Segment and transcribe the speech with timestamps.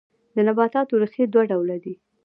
[0.35, 1.93] د نباتاتو ریښې دوه ډوله دي